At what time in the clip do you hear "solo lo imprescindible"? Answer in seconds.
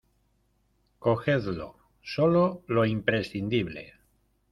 2.13-3.85